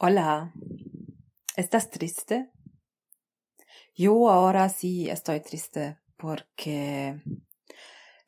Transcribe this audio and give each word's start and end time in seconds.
Hola, 0.00 0.52
¿estás 1.56 1.90
triste? 1.90 2.52
Yo 3.96 4.30
ahora 4.30 4.68
sí 4.68 5.10
estoy 5.10 5.40
triste 5.40 5.98
porque 6.16 7.20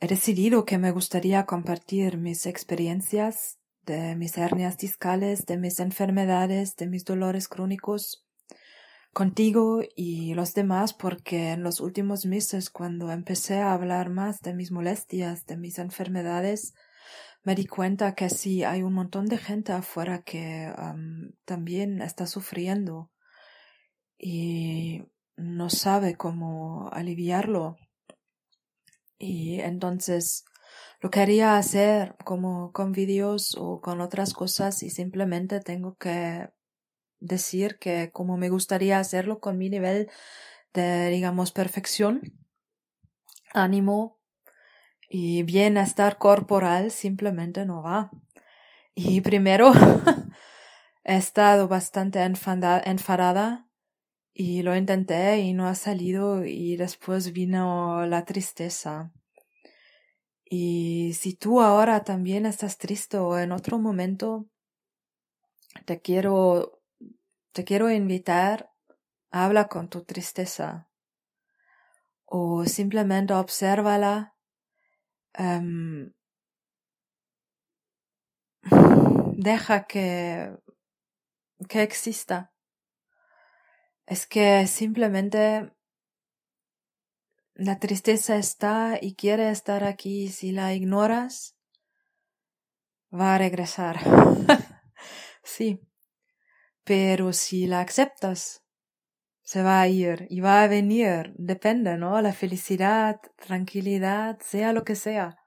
he 0.01 0.07
decidido 0.09 0.65
que 0.65 0.79
me 0.79 0.91
gustaría 0.91 1.47
compartir 1.47 2.19
mis 2.19 2.47
experiencias 2.47 3.61
de 3.87 4.17
mis 4.17 4.37
hernias 4.37 4.79
discales, 4.79 5.47
de 5.47 5.59
mis 5.59 5.79
enfermedades, 5.79 6.75
de 6.75 6.89
mis 6.89 7.05
dolores 7.05 7.47
crónicos 7.47 8.27
contigo 9.13 9.83
y 9.95 10.35
los 10.35 10.55
demás 10.55 10.93
porque 10.93 11.53
en 11.53 11.63
los 11.63 11.79
últimos 11.79 12.27
meses 12.27 12.69
cuando 12.69 13.13
empecé 13.13 13.61
a 13.61 13.75
hablar 13.75 14.11
más 14.11 14.41
de 14.41 14.55
mis 14.55 14.73
molestias, 14.73 15.47
de 15.47 15.57
mis 15.57 15.79
enfermedades, 15.79 16.75
me 17.43 17.55
di 17.55 17.67
cuenta 17.67 18.15
que 18.15 18.29
sí 18.29 18.65
hay 18.65 18.83
un 18.83 18.93
montón 18.93 19.27
de 19.27 19.39
gente 19.39 19.73
afuera 19.73 20.23
que 20.23 20.73
también 21.45 22.03
está 22.03 22.27
sufriendo 22.27 23.11
y 24.19 25.03
no 25.37 25.71
sabe 25.71 26.17
cómo 26.17 26.91
aliviarlo. 26.93 27.77
Y 29.19 29.61
entonces 29.61 30.45
lo 31.01 31.11
quería 31.11 31.57
hacer 31.57 32.15
como 32.25 32.73
con 32.73 32.93
vídeos 32.93 33.57
o 33.59 33.81
con 33.81 34.01
otras 34.01 34.35
cosas 34.35 34.83
y 34.83 34.91
simplemente 34.91 35.61
tengo 35.61 35.97
que 35.97 36.51
decir 37.21 37.79
que 37.79 38.11
como 38.13 38.37
me 38.37 38.51
gustaría 38.51 38.99
hacerlo 38.99 39.41
con 39.41 39.59
mi 39.59 39.71
nivel 39.71 40.11
de 40.73 41.09
digamos 41.09 41.53
perfección, 41.53 42.21
ánimo, 43.53 44.20
y 45.13 45.43
bienestar 45.43 46.19
corporal 46.19 46.93
simplemente 46.93 47.67
no 47.67 47.83
va. 47.83 48.13
Y 48.95 49.21
primero 49.21 49.73
he 51.05 51.17
estado 51.17 51.67
bastante 51.67 52.23
enfadada 52.23 53.69
y 54.33 54.63
lo 54.63 54.77
intenté 54.77 55.41
y 55.41 55.53
no 55.53 55.67
ha 55.67 55.75
salido 55.75 56.45
y 56.45 56.77
después 56.77 57.33
vino 57.33 58.07
la 58.07 58.25
tristeza. 58.25 59.13
Y 60.45 61.13
si 61.15 61.35
tú 61.35 61.61
ahora 61.61 62.05
también 62.05 62.47
estás 62.47 62.79
triste 62.79 63.19
o 63.19 63.37
en 63.37 63.51
otro 63.51 63.81
momento, 63.81 64.47
te 65.87 66.01
quiero, 66.01 66.81
te 67.53 67.65
quiero 67.65 67.91
invitar, 67.91 68.71
habla 69.33 69.67
con 69.67 69.89
tu 69.89 70.05
tristeza 70.05 70.89
o 72.27 72.65
simplemente 72.65 73.35
obsérvala 73.35 74.37
um, 75.39 76.11
deja 79.37 79.87
que, 79.87 80.57
que 81.69 81.83
exista. 81.83 82.53
Es 84.07 84.27
que 84.27 84.67
simplemente 84.67 85.73
la 87.55 87.79
tristeza 87.79 88.37
está 88.37 88.99
y 89.01 89.15
quiere 89.15 89.51
estar 89.51 89.85
aquí. 89.85 90.29
Si 90.29 90.51
la 90.53 90.75
ignoras, 90.75 91.57
va 93.13 93.35
a 93.35 93.39
regresar. 93.39 93.99
sí. 95.43 95.81
Pero 96.85 97.33
si 97.33 97.67
la 97.67 97.83
aceptas, 97.83 98.65
se 99.51 99.65
va 99.65 99.81
a 99.81 99.89
ir 99.89 100.29
y 100.31 100.39
va 100.39 100.63
a 100.63 100.69
venir, 100.69 101.35
depende, 101.37 101.97
¿no? 101.97 102.21
La 102.23 102.33
felicidad, 102.33 103.21
tranquilidad, 103.37 104.39
sea 104.41 104.73
lo 104.73 104.85
que 104.85 104.95
sea. 104.95 105.39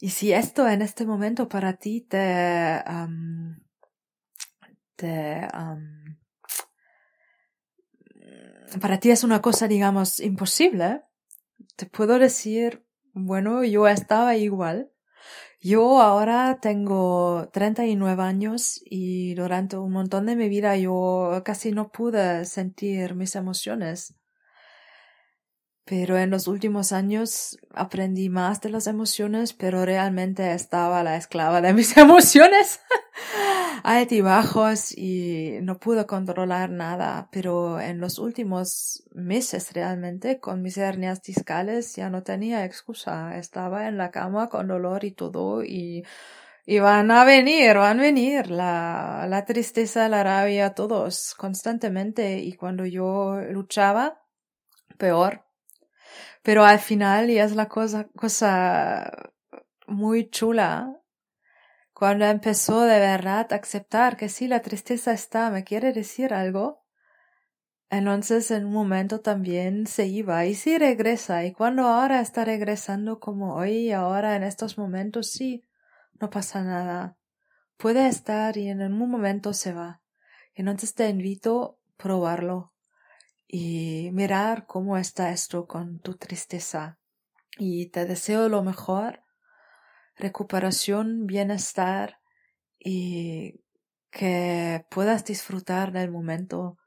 Y 0.00 0.10
si 0.10 0.32
esto 0.32 0.68
en 0.68 0.82
este 0.82 1.06
momento 1.06 1.48
para 1.48 1.74
ti 1.74 2.00
te, 2.00 2.82
te 4.96 5.48
para 8.80 8.98
ti 8.98 9.12
es 9.12 9.22
una 9.22 9.40
cosa, 9.40 9.68
digamos, 9.68 10.18
imposible, 10.18 11.02
te 11.76 11.86
puedo 11.86 12.18
decir, 12.18 12.84
bueno, 13.12 13.62
yo 13.62 13.86
estaba 13.86 14.34
igual. 14.34 14.90
Yo 15.60 16.00
ahora 16.00 16.58
tengo 16.60 17.48
39 17.52 18.22
años 18.22 18.80
y 18.84 19.34
durante 19.34 19.76
un 19.76 19.92
montón 19.92 20.26
de 20.26 20.36
mi 20.36 20.48
vida 20.48 20.76
yo 20.76 21.42
casi 21.44 21.72
no 21.72 21.90
pude 21.92 22.44
sentir 22.44 23.14
mis 23.14 23.34
emociones. 23.36 24.14
Pero 25.84 26.16
en 26.16 26.30
los 26.30 26.46
últimos 26.46 26.92
años 26.92 27.58
aprendí 27.74 28.28
más 28.28 28.60
de 28.60 28.70
las 28.70 28.86
emociones, 28.86 29.52
pero 29.52 29.84
realmente 29.84 30.52
estaba 30.52 31.02
la 31.02 31.16
esclava 31.16 31.60
de 31.60 31.72
mis 31.72 31.96
emociones 31.96 32.80
altibajos 33.82 34.96
y 34.96 35.58
no 35.62 35.78
pude 35.78 36.06
controlar 36.06 36.70
nada, 36.70 37.28
pero 37.32 37.80
en 37.80 38.00
los 38.00 38.18
últimos 38.18 39.04
meses 39.12 39.72
realmente 39.72 40.38
con 40.40 40.62
mis 40.62 40.76
hernias 40.78 41.22
discales 41.22 41.96
ya 41.96 42.10
no 42.10 42.22
tenía 42.22 42.64
excusa. 42.64 43.36
Estaba 43.38 43.88
en 43.88 43.98
la 43.98 44.10
cama 44.10 44.48
con 44.48 44.68
dolor 44.68 45.04
y 45.04 45.12
todo 45.12 45.64
y, 45.64 46.04
y 46.64 46.78
van 46.78 47.10
a 47.10 47.24
venir, 47.24 47.76
van 47.76 47.98
a 48.00 48.02
venir 48.02 48.50
la, 48.50 49.26
la 49.28 49.44
tristeza, 49.44 50.08
la 50.08 50.22
rabia, 50.22 50.74
todos 50.74 51.34
constantemente 51.36 52.38
y 52.38 52.52
cuando 52.54 52.86
yo 52.86 53.40
luchaba, 53.50 54.22
peor. 54.96 55.51
Pero 56.42 56.64
al 56.64 56.78
final 56.78 57.30
y 57.30 57.38
es 57.38 57.54
la 57.54 57.68
cosa, 57.68 58.08
cosa 58.16 59.32
muy 59.86 60.30
chula 60.30 61.02
cuando 62.02 62.24
empezó 62.24 62.80
de 62.80 62.98
verdad 62.98 63.52
a 63.52 63.54
aceptar 63.54 64.16
que 64.16 64.28
sí, 64.28 64.48
la 64.48 64.60
tristeza 64.60 65.12
está, 65.12 65.50
me 65.50 65.62
quiere 65.62 65.92
decir 65.92 66.34
algo, 66.34 66.82
entonces 67.90 68.50
en 68.50 68.64
un 68.64 68.72
momento 68.72 69.20
también 69.20 69.86
se 69.86 70.06
iba 70.08 70.44
y 70.46 70.56
sí 70.56 70.78
regresa. 70.78 71.44
Y 71.44 71.52
cuando 71.52 71.84
ahora 71.84 72.20
está 72.20 72.44
regresando 72.44 73.20
como 73.20 73.54
hoy, 73.54 73.92
ahora 73.92 74.34
en 74.34 74.42
estos 74.42 74.78
momentos, 74.78 75.30
sí, 75.30 75.64
no 76.20 76.28
pasa 76.28 76.64
nada. 76.64 77.18
Puede 77.76 78.08
estar 78.08 78.56
y 78.56 78.68
en 78.68 78.82
un 78.82 79.08
momento 79.08 79.52
se 79.52 79.72
va. 79.72 80.02
Entonces 80.54 80.94
te 80.94 81.08
invito 81.08 81.78
a 81.94 82.02
probarlo 82.02 82.71
y 83.54 84.08
mirar 84.12 84.66
cómo 84.66 84.96
está 84.96 85.30
esto 85.30 85.66
con 85.66 85.98
tu 85.98 86.14
tristeza. 86.14 86.98
Y 87.58 87.90
te 87.90 88.06
deseo 88.06 88.48
lo 88.48 88.62
mejor 88.62 89.22
recuperación, 90.16 91.26
bienestar 91.26 92.18
y 92.78 93.60
que 94.10 94.86
puedas 94.88 95.26
disfrutar 95.26 95.92
del 95.92 96.10
momento 96.10 96.78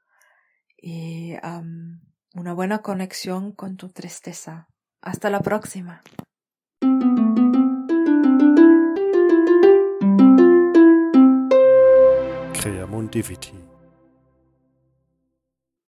y 0.76 1.34
una 2.34 2.52
buena 2.52 2.82
conexión 2.82 3.52
con 3.52 3.76
tu 3.76 3.90
tristeza. 3.90 4.66
Hasta 5.00 5.30
la 5.30 5.40
próxima. 5.40 6.02